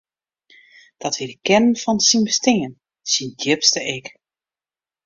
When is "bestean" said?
2.29-2.71